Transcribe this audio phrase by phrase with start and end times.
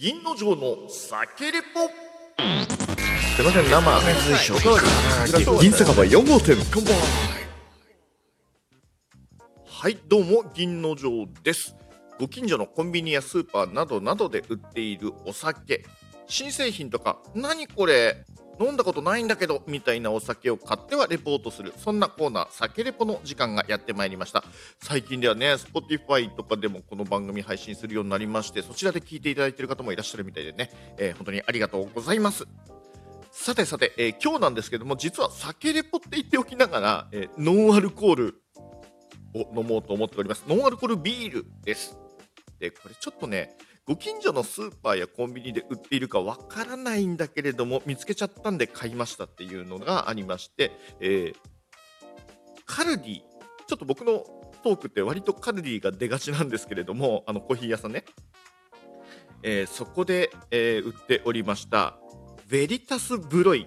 [0.00, 1.88] 銀の城の酒レポ
[3.34, 5.60] すいません生おかわり。
[5.60, 6.54] 銀酒場4号店。
[9.66, 11.74] はいどうも銀の城です。
[12.20, 15.84] ご近所のコンビニやスーパーなどなどで売っているお酒。
[16.28, 18.24] 新製品とか何これ？
[18.60, 21.72] 飲んだことないんだけどみたいなお酒を買ってはレポートする。
[21.76, 24.44] そんなコーナー酒レポの時間がやってまいりました。
[24.82, 32.46] 最近ではね Spotify とかでもこの番組配信するようになりましてそちらで聞いていただいている方もいらっしゃるみたいでね、えー、本当にありがとうございます。
[33.30, 38.42] さてさて、えー、今日なんですけども実は酒レポって言っておきながら、えー、ノンアルコール
[39.34, 40.44] を飲もうと思っております。
[40.48, 41.96] ノンアルコールビールです。
[42.58, 43.56] でこれちょっとね
[43.88, 51.34] ご近所のスーパーやコンビニで売っているかわからないんだけれども見つけちゃったんで買いましたっていうのがありまして、えー、
[52.66, 53.20] カルディ
[53.66, 54.26] ちょっと僕の
[54.62, 58.04] トークって割とカルディが出がちなんですけれどもあのコーヒー屋さんね、
[59.42, 61.96] えー、そこで、えー、売っておりました
[62.46, 63.66] ベリタスブロイ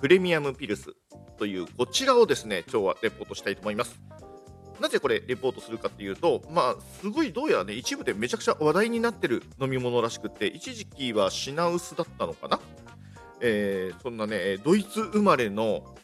[0.00, 0.94] プレミアムピルス
[1.36, 4.00] というこちらをですね今日はレポートしたいと思います。
[4.82, 12.60] なぜこれレポートするかっていうと、まあ、すごいどうやらね、一部でめちゃくちゃ話題になってる飲み物らしくて、一時期は品薄だったのかな？
[13.40, 15.94] えー、そんなね、ドイツ生まれの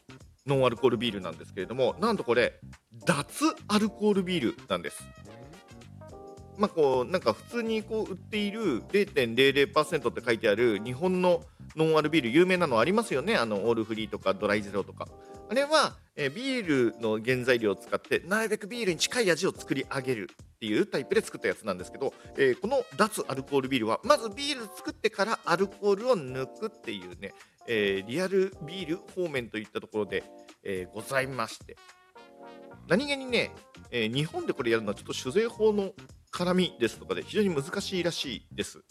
[0.46, 2.60] ノンアルコールビールなんですけれども、なんとこれ、
[3.04, 5.04] 脱アルコールビールなんです。
[6.56, 11.42] まあ、こうなんか普通にこう売っている0.00%って書いてある日本の
[11.76, 13.36] ノンアルビール有名なのありますよね？
[13.36, 15.06] あのオールフリーとかドライゼロとか
[15.50, 27.32] あれは、え、ビールの原材料を使ってなるべくビールに近い味を作り上げるっていうタイプで作ったやつなんですけど、えー、この脱アルコールビールはまずビール作ってからアルコールを抜くっていうね、
[27.66, 30.24] えー、リアルビール方面といったところで、
[30.64, 31.76] えございまして
[32.88, 33.52] 何気にね、
[33.90, 35.92] え日本でこれやるのはちょっと酒税法の
[36.32, 38.82] 絡みですとかで非常に難しいらしいです。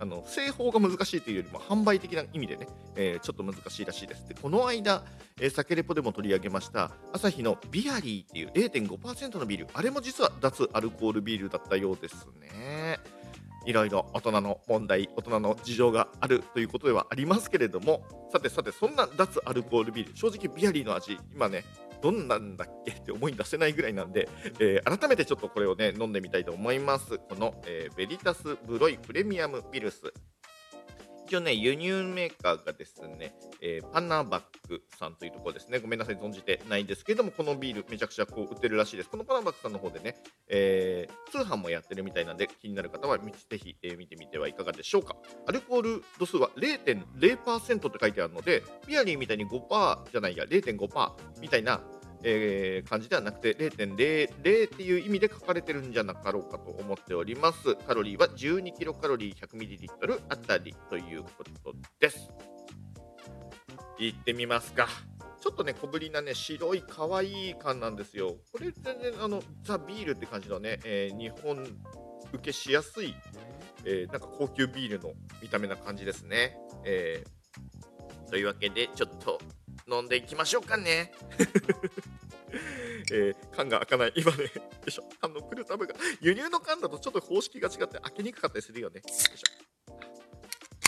[0.00, 4.26] あの製法が難しいというよりも販売的な意味でね、えー、ちょっと難しいらしいです。
[4.26, 5.04] でこの間、
[5.38, 12.98] えー、酒レポでも取り上げましたアサヒのビアリーっていう0.5%のビールあれも実は脱アルコールビールだったようですね。
[13.66, 18.02] いろいろ大人の問題、大人の事情があるということではありますけれども、
[18.32, 21.64] さてさて、そんな脱アルコールビール、正直ビアリーの味、今ね、
[22.02, 24.28] どんなんだっけって思い出せないぐらいなんで、
[24.58, 27.18] えー、改めてちょっとこれをね飲んでみたいと思います。
[27.18, 30.12] この、えー、ベリタスブロイプレミアムウィルス
[31.30, 35.78] 一応ね、輸入メーカーがですね、えー、パナバックさんというところですね。
[35.78, 39.08] ごめんなさい、存じてないんですけども、このビールめちゃくちゃこう売ってるらしいです。
[39.08, 40.16] このパナバックさんの方でね、
[40.48, 45.14] えー、通販もやってるみたいなんで、気になる方はぜひ、えー、見てみてはいかがでしょうか。
[45.46, 51.80] アルコール度数は0.0%って書いてあるので、ビアリーみたいに5%じゃないや、0.5%みたいな
[52.22, 57.76] えー、感じではなくて0.00っていう意味で書かれてるんじゃなかろうかと思っております。
[57.86, 61.30] カロリーは12キロカロリー 100ml あたりというこ
[61.64, 62.30] とです。
[63.98, 64.88] いってみますか。
[65.40, 68.36] ちょっとね、小ぶりなね、白い可愛い缶なんですよ。
[68.52, 71.64] これ全然あのザ・ビールって感じのね、えー、日本
[72.32, 73.14] 受けしやすい、
[73.84, 76.56] えー、なんか高級ビールの見た目な感じですね。
[76.84, 79.38] えー、というわけで、ちょっと
[79.88, 81.12] 飲んでいきましょうかね。
[83.12, 84.12] えー、缶が開かない。
[84.16, 84.50] 今ね、よ
[84.86, 88.96] いしょ、缶のプルタブが、輸入の缶だとちょっと方式が違って開けにくかったりするよね。
[88.96, 89.42] よいし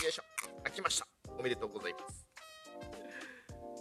[0.01, 0.03] ょ。
[0.03, 0.23] よいしょ。
[0.63, 1.07] 開きました。
[1.37, 2.25] おめでとうございます。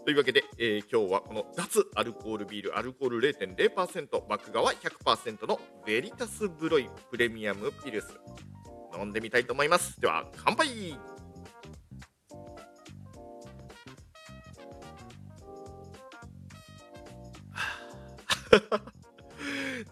[0.05, 8.09] というわけで、えー、今日はこの脱アルコールビール、アルコール0.0%、バック側100%のベリタスブロイプレミアムピルス。
[8.99, 10.01] 飲んでみたいと思います。
[10.01, 10.99] では、乾杯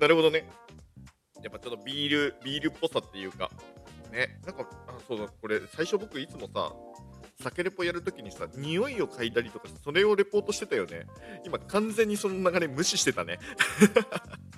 [0.01, 0.49] なるほどね。
[1.43, 3.51] やっぱちょっとビール、ビールっぽさっていうか、
[4.11, 6.73] ね、なんか、あ、そうだ、これ、最初僕いつもさ、
[7.43, 11.07] 酒レポやるときにさ、匂いを嗅いだりとかして、それをレポートしてたよね。
[11.45, 13.39] 今、完全にその流れ無視してたね。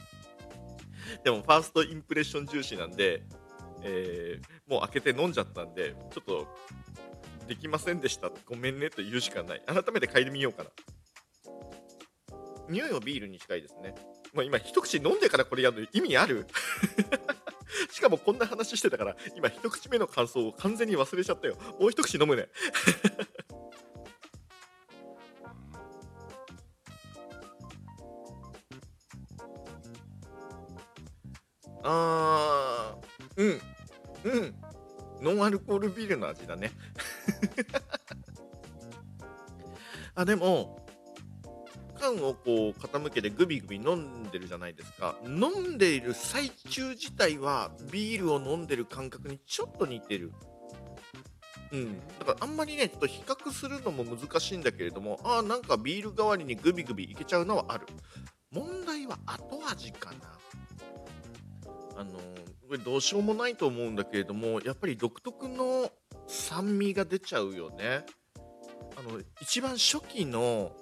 [1.25, 3.23] でも、ファーストインプレッション重視なんで、
[3.83, 6.49] えー、もう開けて飲んじゃったんで、ちょっと、
[7.47, 8.31] できませんでした。
[8.47, 9.63] ごめんねと言うしかない。
[9.67, 10.71] 改めて嗅いでみようかな。
[12.69, 13.95] 匂いはビールに近いですね。
[14.33, 16.47] まあ、今、一口飲んでからこれやるの意味ある？
[17.91, 21.57] しかもこんな話してたから、今一口目の感想を完全に忘れちゃったよ。
[21.79, 22.49] もう一口飲むね。
[31.85, 33.61] あー、うん、
[34.25, 34.55] うん。
[35.21, 36.71] ノンアルコールビールの味だね。
[40.15, 40.82] あ、でも、
[42.17, 45.17] 缶をこう傾けてグビグビ飲んでるじゃないですか。
[45.25, 50.33] 飲んでいる最中自体はビールを飲んでる感覚にちょっと似てる。
[51.73, 57.87] うん、だからあんまりねちょっと比較するのも難しいんだけれどもあーなんかビール代わりにグビグビいけちゃうのはある。
[58.51, 60.19] 問題は後味かな。
[61.97, 65.91] あのこれどうしようもないと思うんだけれどもやっぱり独特の
[66.27, 68.05] 酸味が出ちゃうよね。
[68.97, 70.73] あの一番初期の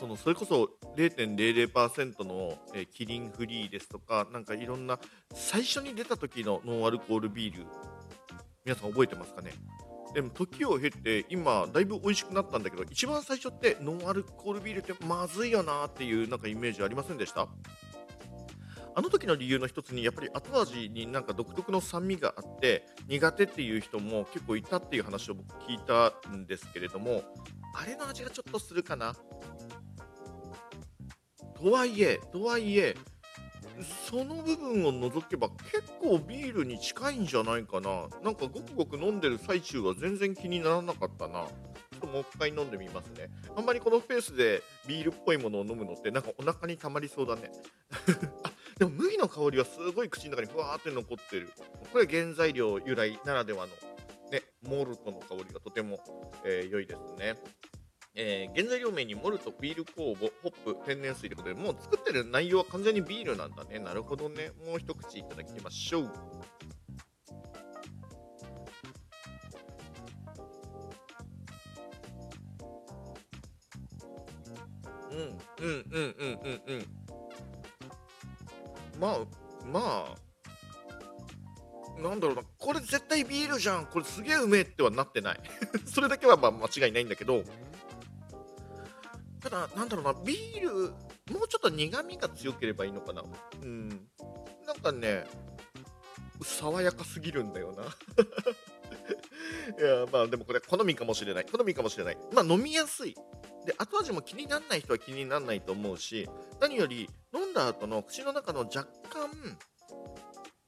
[0.00, 4.98] そのそれこそ0.00%の、えキリンフリーですとかなんかいろんな
[5.34, 7.66] 最初に出た時のノンアルコールビール
[8.64, 9.52] 皆さん覚えてますかね？
[10.14, 17.46] でも時を経て今だいぶ美味しくなったんだけど一番最初ってノンアルコールビールってまずいよなっていうなんかイメージありませんでした？
[18.96, 27.22] あの時の理由の一つにやっぱり後味になんか独特の酸味があって苦手っていう人も結構いたっていう話を僕聞いたんですけれども
[27.74, 29.14] あれの味がちょっとするかな？
[31.62, 32.96] とはいえとはいえ
[34.08, 38.08] その部分を除けば結構ビールに近いんじゃないかな。
[38.22, 41.44] なんかごくごく飲んでる最中は全然気にならなかったな。
[41.44, 43.30] ちょっともう一回飲んでみますね。
[43.56, 47.50] あんまりこのペースでビールっぽいものを飲むのってなんかお腹にたまりそうだね。
[48.44, 51.48] あでも麦の香りはすごい口の中にふわーって残ってる。
[51.92, 53.72] これ原材料由来ならではの
[54.30, 56.00] ねモルトの香りがとても、
[56.44, 57.36] えー良いですね。
[58.14, 63.78] えー原材料名にモルト、ビール酵母、ホップ、天然水ということで、もう作ってる内容は完全にビールなんだね。
[63.78, 64.52] なるほどね。
[64.66, 66.10] もう一口いただきましょう。
[75.10, 76.86] うん、うん、うん、うん、うん、うん。
[78.98, 79.18] まあ、
[79.64, 80.30] まあ、
[82.00, 85.40] なんだろうな、これ絶対ビールじゃん、これすげえうめえってはなってない。
[85.86, 87.42] それだけはまあ間違いないんだけど、
[89.42, 90.90] ただ、なんだろうな、ビール、
[91.32, 93.22] もうちょっと苦味が強ければいいのかな。
[93.62, 93.88] うん。
[94.66, 95.24] なんかね、
[96.42, 97.84] 爽やかすぎるんだよな。
[99.78, 101.46] いや、まあでもこれ好みかもしれない。
[101.46, 102.18] 好みかもしれない。
[102.32, 103.14] まあ飲みやすい。
[103.66, 106.28] で、後味も気にならない人は気にならないと思うし、
[106.60, 109.30] 何より飲んだ後の口の中の若干、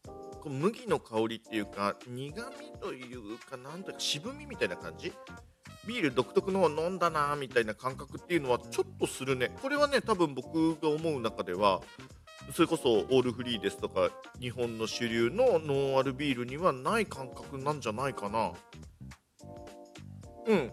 [0.04, 5.12] こう麦の香りっていうか、苦味というか、なんというか渋みみたいな感じ
[5.87, 9.50] ビール独特の飲んだなみたいな感覚っていうのはちょっとするね。
[9.62, 11.81] これはね、多分僕が思う中では、
[12.55, 18.52] それこそオールフリーですとか、日本の主流のノンアルビールにはない感覚なんじゃないかな。
[20.46, 20.73] うん、うん、うん、うん。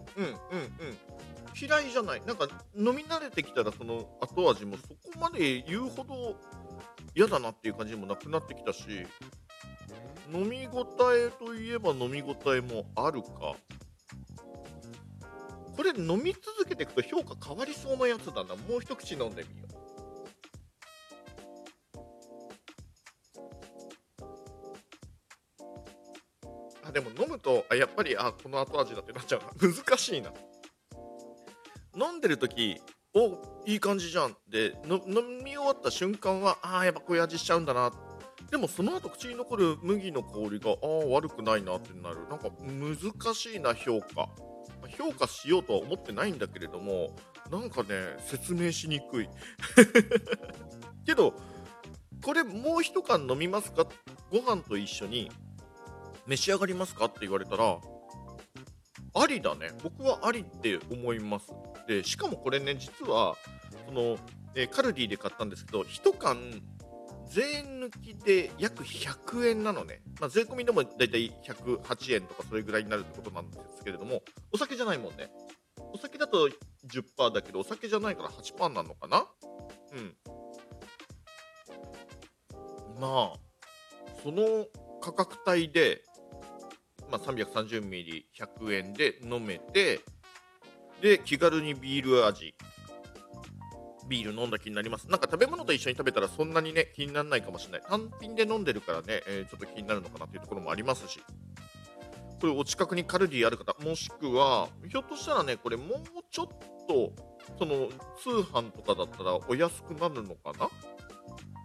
[1.60, 2.22] 嫌いじゃない。
[2.26, 6.36] なんか飲み慣れてきたらその後味もそこまで言うほど
[7.14, 9.06] 嫌だなっていう感じもなくなってきたし、
[10.32, 13.54] 飲み応えといえば飲み応えもあるか。
[15.80, 18.54] これ飲み続けていくと評価変わりそうなやつだな。
[18.54, 19.70] もう一口飲んでみよう。
[26.86, 29.46] あ、でも飲むと、あ、やっぱり、あ、この後味だってなっちゃうな。
[29.72, 30.34] 難しいな。
[31.96, 32.78] 飲んでる時
[33.14, 37.90] おいい感じじゃんっての飲み終わった瞬間はあやっぱこういう味しちゃうんだな
[38.50, 40.76] でもその後口に残る麦の香りがあ
[41.08, 44.28] 悪くないなってなるなんか難しいな評価
[44.96, 47.16] 評価しようとは思ってないんだけれども
[47.50, 49.28] なんかね説明しにくい。
[51.06, 51.34] けど
[52.24, 53.86] これもう一缶飲みますか？
[54.30, 55.30] ご飯と一緒に
[56.26, 57.06] 召し上がりますか？
[57.06, 57.78] って言われたら
[59.14, 59.70] ありだね。
[59.82, 61.52] 僕はありって思います。
[61.88, 63.36] でしかもこれね実は
[63.86, 64.16] その、
[64.54, 66.38] えカルディで買ったんですけど1缶
[67.30, 74.22] 税抜きで約100円なのね、まあ、税込みでもだいたい108円とかそれぐらいになるってことなんですけれども
[74.52, 75.30] お酒じゃないもんね。
[75.92, 79.26] お酒だと10%だけどお酒じゃないから8%なのかな？
[79.92, 80.14] うん。
[83.00, 83.38] まあ
[84.22, 84.66] その
[85.00, 86.02] 価格帯で
[87.10, 90.00] まあ、330ミリ100円で飲めて
[91.02, 92.54] で気軽にビール味。
[94.10, 95.08] ビール飲んだ気になります。
[95.08, 97.82] なんか食べ物と一緒に食べたらそんなにね気にならないかもしれない。
[97.88, 101.20] 単品で飲んでるからね、えーちょっと気になるのかなっていうところもありますし。
[102.40, 105.98] これお近くにカルディある方もしくはひょっとしたらねこれもう
[106.30, 106.48] ちょっ
[106.88, 107.12] と
[107.58, 107.88] その
[108.18, 110.70] 通販とかだったらお安くなるのかな？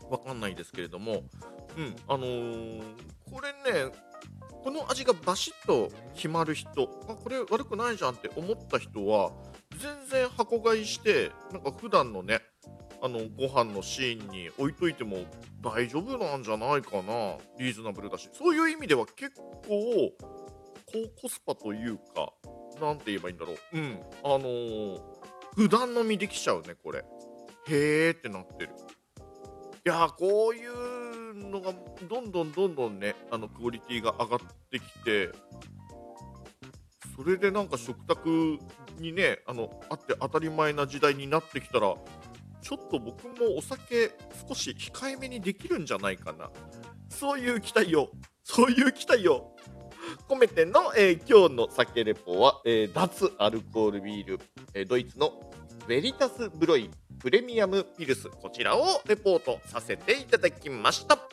[0.09, 1.23] わかんないですけれども。
[1.77, 2.83] うんあのー
[3.31, 3.91] これね
[4.63, 9.31] この味がバシッと決まる人あこれ悪くないじゃんって思った人は
[9.85, 12.39] 全然箱買いしてなんか普段のね
[13.01, 15.17] あのご飯のシーンに置いといても
[15.61, 17.37] 大丈夫なんじゃないかな。
[17.59, 18.29] リーズナブルだし。
[18.33, 20.11] そういう意味では結構
[20.87, 22.31] 高コスパというか
[22.81, 23.57] なんて言えばいいんだろう。
[23.73, 23.99] うん。
[24.23, 25.01] あのー
[25.55, 27.05] 普段飲みできちゃうねこれ。
[27.67, 28.71] へーってなってる。
[29.85, 31.71] いやこういうのが
[32.09, 34.39] どんどんどんどんねあのクオリティが上がっ
[34.71, 35.29] てきて
[37.15, 38.59] それでなんか食卓
[38.99, 41.95] にねあのあって当たり前な時代になってきたら
[42.61, 44.11] ちょっと僕もお酒
[44.47, 46.49] 少し控えめにできるんじゃないかな。
[47.09, 48.09] そういう期待を
[48.43, 49.55] そういう期待を
[50.27, 54.39] 込めての、えー今日の酒レポは、えー脱アルコールビール、
[54.73, 55.31] えードイツの
[55.87, 58.29] ベリタスブロイプレミアムピルス。
[58.29, 61.24] こちらをレポートさせていただきました。